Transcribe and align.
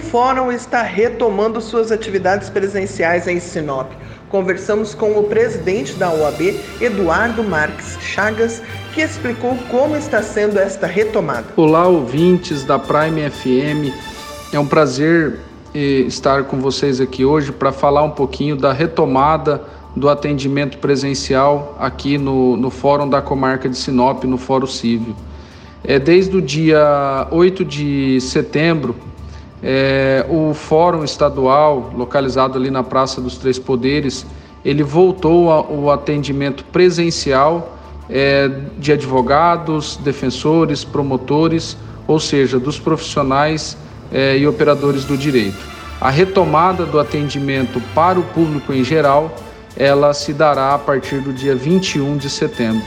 Fórum 0.00 0.50
está 0.50 0.82
retomando 0.82 1.60
suas 1.60 1.92
atividades 1.92 2.48
presenciais 2.48 3.28
em 3.28 3.38
Sinop. 3.38 3.92
Conversamos 4.28 4.94
com 4.94 5.18
o 5.18 5.24
presidente 5.24 5.94
da 5.94 6.10
OAB, 6.10 6.58
Eduardo 6.80 7.44
Marques 7.44 7.98
Chagas, 8.00 8.62
que 8.94 9.00
explicou 9.00 9.56
como 9.70 9.96
está 9.96 10.22
sendo 10.22 10.58
esta 10.58 10.86
retomada. 10.86 11.46
Olá, 11.56 11.86
ouvintes 11.86 12.64
da 12.64 12.78
Prime 12.78 13.28
FM. 13.30 13.94
É 14.52 14.58
um 14.58 14.66
prazer 14.66 15.38
eh, 15.74 16.04
estar 16.06 16.44
com 16.44 16.58
vocês 16.58 17.00
aqui 17.00 17.24
hoje 17.24 17.52
para 17.52 17.70
falar 17.70 18.02
um 18.02 18.10
pouquinho 18.10 18.56
da 18.56 18.72
retomada 18.72 19.62
do 19.94 20.08
atendimento 20.08 20.78
presencial 20.78 21.76
aqui 21.78 22.16
no, 22.16 22.56
no 22.56 22.70
Fórum 22.70 23.08
da 23.08 23.20
Comarca 23.20 23.68
de 23.68 23.76
Sinop, 23.76 24.24
no 24.24 24.38
Fórum 24.38 24.66
Cívil. 24.66 25.14
É, 25.82 25.98
desde 25.98 26.36
o 26.36 26.42
dia 26.42 27.26
8 27.30 27.64
de 27.64 28.20
setembro, 28.20 28.94
é, 29.62 30.24
o 30.28 30.54
Fórum 30.54 31.04
Estadual, 31.04 31.92
localizado 31.94 32.56
ali 32.56 32.70
na 32.70 32.82
Praça 32.82 33.20
dos 33.20 33.36
Três 33.36 33.58
Poderes, 33.58 34.26
ele 34.64 34.82
voltou 34.82 35.50
ao 35.50 35.90
atendimento 35.90 36.64
presencial 36.64 37.76
é, 38.08 38.50
de 38.78 38.92
advogados, 38.92 39.96
defensores, 39.96 40.84
promotores, 40.84 41.76
ou 42.06 42.18
seja, 42.18 42.58
dos 42.58 42.78
profissionais 42.78 43.76
é, 44.12 44.36
e 44.36 44.46
operadores 44.46 45.04
do 45.04 45.16
direito. 45.16 45.58
A 46.00 46.10
retomada 46.10 46.84
do 46.86 46.98
atendimento 46.98 47.80
para 47.94 48.18
o 48.18 48.22
público 48.22 48.72
em 48.72 48.82
geral, 48.82 49.34
ela 49.76 50.12
se 50.12 50.32
dará 50.32 50.74
a 50.74 50.78
partir 50.78 51.20
do 51.20 51.32
dia 51.32 51.54
21 51.54 52.16
de 52.16 52.28
setembro. 52.28 52.84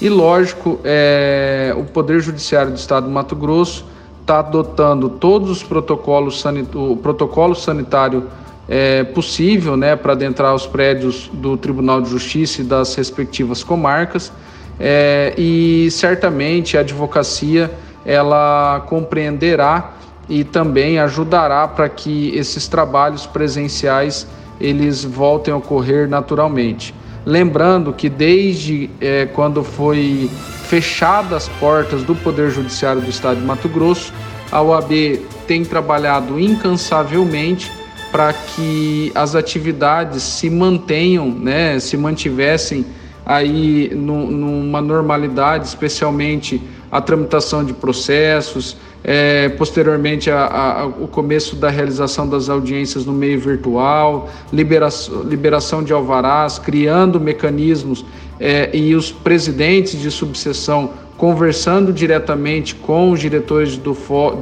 E 0.00 0.08
lógico, 0.08 0.78
é, 0.84 1.74
o 1.76 1.84
Poder 1.84 2.20
Judiciário 2.20 2.70
do 2.70 2.78
Estado 2.78 3.04
do 3.04 3.10
Mato 3.10 3.34
Grosso 3.34 3.84
está 4.30 4.38
adotando 4.38 5.08
todos 5.08 5.50
os 5.50 5.62
protocolos, 5.64 6.44
o 6.72 6.96
protocolo 6.96 7.52
sanitário 7.56 8.28
é, 8.68 9.02
possível 9.02 9.76
né, 9.76 9.96
para 9.96 10.12
adentrar 10.12 10.54
os 10.54 10.66
prédios 10.66 11.28
do 11.32 11.56
Tribunal 11.56 12.00
de 12.00 12.08
Justiça 12.10 12.60
e 12.60 12.64
das 12.64 12.94
respectivas 12.94 13.64
comarcas 13.64 14.32
é, 14.78 15.34
e 15.36 15.88
certamente 15.90 16.78
a 16.78 16.80
advocacia 16.80 17.72
ela 18.06 18.84
compreenderá 18.88 19.94
e 20.28 20.44
também 20.44 21.00
ajudará 21.00 21.66
para 21.66 21.88
que 21.88 22.30
esses 22.36 22.68
trabalhos 22.68 23.26
presenciais 23.26 24.28
eles 24.60 25.04
voltem 25.04 25.52
a 25.52 25.56
ocorrer 25.56 26.08
naturalmente. 26.08 26.94
Lembrando 27.26 27.92
que 27.92 28.08
desde 28.08 28.88
é, 29.00 29.26
quando 29.26 29.64
foi 29.64 30.30
fechadas 30.70 31.32
as 31.32 31.48
portas 31.58 32.04
do 32.04 32.14
Poder 32.14 32.48
Judiciário 32.48 33.02
do 33.02 33.10
Estado 33.10 33.40
de 33.40 33.44
Mato 33.44 33.68
Grosso, 33.68 34.14
a 34.52 34.62
OAB 34.62 35.20
tem 35.44 35.64
trabalhado 35.64 36.38
incansavelmente 36.38 37.72
para 38.12 38.32
que 38.32 39.10
as 39.12 39.34
atividades 39.34 40.22
se 40.22 40.48
mantenham, 40.48 41.28
né, 41.28 41.80
se 41.80 41.96
mantivessem 41.96 42.86
aí 43.26 43.90
numa 43.92 44.80
normalidade, 44.80 45.66
especialmente 45.66 46.62
a 46.90 47.00
tramitação 47.00 47.64
de 47.64 47.72
processos, 47.72 48.76
é, 49.02 49.48
posteriormente 49.50 50.30
a, 50.30 50.46
a, 50.46 50.86
o 50.86 51.08
começo 51.08 51.56
da 51.56 51.70
realização 51.70 52.28
das 52.28 52.48
audiências 52.48 53.06
no 53.06 53.12
meio 53.12 53.40
virtual, 53.40 54.28
liberação, 54.52 55.22
liberação 55.22 55.82
de 55.82 55.92
alvarás, 55.92 56.58
criando 56.58 57.20
mecanismos 57.20 58.04
é, 58.38 58.70
e 58.76 58.94
os 58.94 59.10
presidentes 59.10 60.00
de 60.00 60.10
subseção 60.10 60.90
conversando 61.16 61.92
diretamente 61.92 62.74
com 62.74 63.10
os 63.10 63.20
diretores 63.20 63.76
do, 63.76 63.92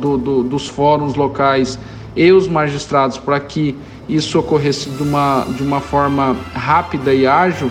do, 0.00 0.16
do, 0.16 0.42
dos 0.44 0.68
fóruns 0.68 1.16
locais 1.16 1.76
e 2.14 2.30
os 2.30 2.46
magistrados 2.46 3.18
para 3.18 3.38
que 3.40 3.76
isso 4.08 4.38
ocorresse 4.38 4.88
de 4.88 5.02
uma, 5.02 5.44
de 5.56 5.62
uma 5.62 5.80
forma 5.80 6.36
rápida 6.54 7.12
e 7.12 7.26
ágil, 7.26 7.70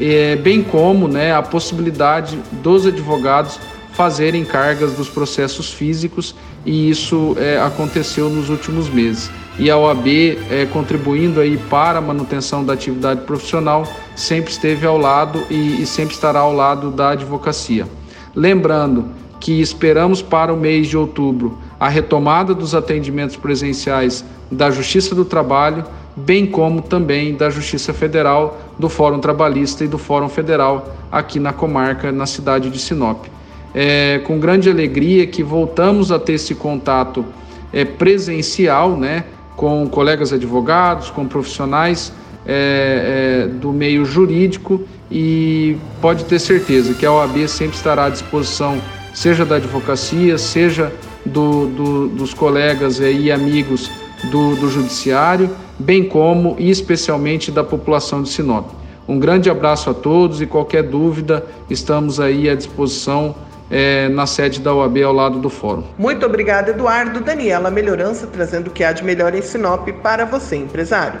é, 0.00 0.36
bem 0.36 0.62
como 0.62 1.06
né, 1.06 1.34
a 1.34 1.42
possibilidade 1.42 2.38
dos 2.62 2.86
advogados 2.86 3.58
fazerem 3.94 4.44
cargas 4.44 4.92
dos 4.92 5.08
processos 5.08 5.72
físicos 5.72 6.34
e 6.66 6.90
isso 6.90 7.36
é, 7.38 7.58
aconteceu 7.60 8.28
nos 8.28 8.50
últimos 8.50 8.88
meses. 8.88 9.30
E 9.58 9.70
a 9.70 9.76
OAB, 9.76 10.08
é, 10.50 10.66
contribuindo 10.72 11.40
aí 11.40 11.56
para 11.56 11.98
a 11.98 12.02
manutenção 12.02 12.64
da 12.64 12.72
atividade 12.72 13.20
profissional, 13.22 13.86
sempre 14.16 14.50
esteve 14.50 14.84
ao 14.84 14.98
lado 14.98 15.44
e, 15.48 15.82
e 15.82 15.86
sempre 15.86 16.14
estará 16.14 16.40
ao 16.40 16.52
lado 16.52 16.90
da 16.90 17.10
advocacia. 17.10 17.86
Lembrando 18.34 19.06
que 19.38 19.60
esperamos 19.60 20.22
para 20.22 20.52
o 20.52 20.56
mês 20.56 20.88
de 20.88 20.96
outubro 20.96 21.58
a 21.78 21.88
retomada 21.88 22.54
dos 22.54 22.74
atendimentos 22.74 23.36
presenciais 23.36 24.24
da 24.50 24.70
Justiça 24.70 25.14
do 25.14 25.24
Trabalho, 25.24 25.84
bem 26.16 26.46
como 26.46 26.80
também 26.80 27.34
da 27.34 27.50
Justiça 27.50 27.92
Federal, 27.92 28.58
do 28.78 28.88
Fórum 28.88 29.20
Trabalhista 29.20 29.84
e 29.84 29.88
do 29.88 29.98
Fórum 29.98 30.28
Federal 30.28 30.96
aqui 31.12 31.38
na 31.38 31.52
comarca, 31.52 32.10
na 32.10 32.26
cidade 32.26 32.70
de 32.70 32.78
Sinop. 32.78 33.26
É 33.74 34.20
com 34.24 34.38
grande 34.38 34.70
alegria 34.70 35.26
que 35.26 35.42
voltamos 35.42 36.12
a 36.12 36.18
ter 36.18 36.34
esse 36.34 36.54
contato 36.54 37.24
é, 37.72 37.84
presencial, 37.84 38.96
né, 38.96 39.24
com 39.56 39.88
colegas 39.88 40.32
advogados, 40.32 41.10
com 41.10 41.26
profissionais 41.26 42.12
é, 42.46 43.44
é, 43.44 43.48
do 43.48 43.72
meio 43.72 44.04
jurídico 44.04 44.82
e 45.10 45.76
pode 46.00 46.24
ter 46.24 46.38
certeza 46.38 46.94
que 46.94 47.04
a 47.04 47.12
OAB 47.12 47.48
sempre 47.48 47.76
estará 47.76 48.06
à 48.06 48.08
disposição, 48.10 48.80
seja 49.12 49.44
da 49.44 49.56
advocacia, 49.56 50.38
seja 50.38 50.92
do, 51.24 51.66
do, 51.66 52.08
dos 52.08 52.34
colegas 52.34 53.00
e 53.00 53.32
amigos 53.32 53.90
do, 54.30 54.56
do 54.56 54.68
Judiciário, 54.68 55.50
bem 55.78 56.04
como 56.04 56.54
e 56.58 56.70
especialmente 56.70 57.50
da 57.50 57.64
população 57.64 58.22
de 58.22 58.28
Sinop. 58.28 58.68
Um 59.06 59.18
grande 59.18 59.50
abraço 59.50 59.90
a 59.90 59.94
todos 59.94 60.40
e 60.40 60.46
qualquer 60.46 60.82
dúvida, 60.82 61.44
estamos 61.68 62.20
aí 62.20 62.48
à 62.48 62.54
disposição 62.54 63.34
é, 63.70 64.08
na 64.08 64.26
sede 64.26 64.60
da 64.60 64.74
OAB 64.74 64.98
ao 65.02 65.12
lado 65.12 65.38
do 65.38 65.50
fórum. 65.50 65.84
Muito 65.98 66.24
obrigado, 66.24 66.68
Eduardo. 66.68 67.20
Daniela 67.20 67.70
Melhorança 67.70 68.26
trazendo 68.26 68.68
o 68.68 68.70
que 68.70 68.84
há 68.84 68.92
de 68.92 69.04
melhor 69.04 69.34
em 69.34 69.42
Sinop 69.42 69.88
para 70.02 70.24
você, 70.24 70.56
empresário. 70.56 71.20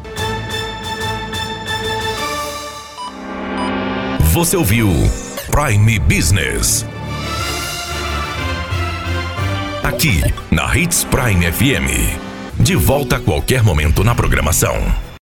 Você 4.32 4.56
ouviu 4.56 4.88
Prime 5.50 5.98
Business. 6.00 6.84
Aqui, 9.84 10.20
na 10.50 10.76
Hits 10.76 11.04
Prime 11.04 11.52
FM. 11.52 12.18
De 12.58 12.74
volta 12.74 13.16
a 13.16 13.20
qualquer 13.20 13.62
momento 13.62 14.02
na 14.02 14.14
programação. 14.14 15.13